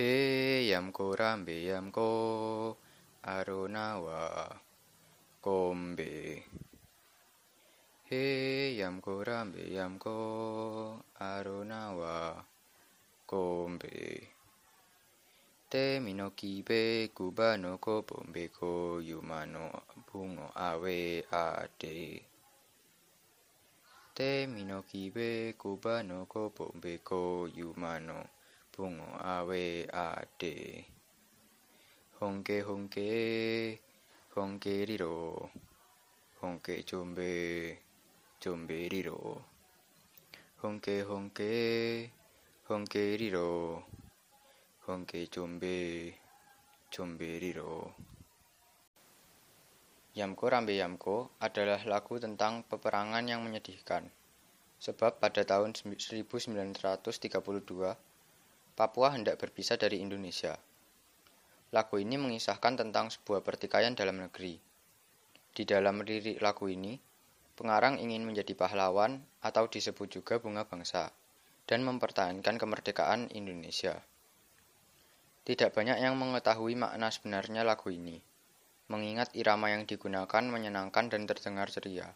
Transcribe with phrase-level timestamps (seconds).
[0.00, 0.04] เฮ
[0.70, 1.98] ยัมโกรามเบยัมโก
[3.26, 4.22] อารุณาวา
[5.42, 6.00] โกมเบ
[8.06, 8.10] เฮ
[8.80, 10.06] ยัมโกรามเบยัมโก
[11.20, 12.18] อารุณาวา
[13.28, 13.34] โก
[13.68, 13.84] มเบ
[15.68, 15.74] เต
[16.04, 16.70] มิโนกิเบ
[17.16, 18.60] กุบาโนโกปมเบโก
[19.08, 19.54] ยูมาโน
[20.06, 20.84] บุงโออาเว
[21.30, 21.44] อา
[21.76, 21.82] เต
[24.14, 24.18] เต
[24.52, 25.16] มิโนกิเบ
[25.60, 27.10] กุบาโนโกปมเบโก
[27.58, 28.10] ยูมาโน
[28.78, 30.86] bungo awe ade.
[32.22, 33.10] Honke honke
[34.38, 35.50] honke riro
[36.38, 37.34] honke jombe
[38.38, 39.18] jombe riro
[40.62, 41.50] honke honke
[42.70, 43.82] honke riro
[44.86, 45.74] honke jombe
[46.94, 47.90] jombe riro
[50.14, 54.02] Yamko Rambe Yamko adalah lagu tentang peperangan yang menyedihkan.
[54.82, 56.98] Sebab pada tahun 1932,
[58.78, 60.54] Papua hendak berpisah dari Indonesia.
[61.74, 64.54] Lagu ini mengisahkan tentang sebuah pertikaian dalam negeri.
[65.50, 66.94] Di dalam lirik lagu ini,
[67.58, 71.10] pengarang ingin menjadi pahlawan atau disebut juga bunga bangsa
[71.66, 73.98] dan mempertahankan kemerdekaan Indonesia.
[75.42, 78.22] Tidak banyak yang mengetahui makna sebenarnya lagu ini,
[78.86, 82.14] mengingat irama yang digunakan menyenangkan dan terdengar ceria.